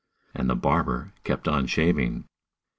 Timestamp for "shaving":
1.67-2.25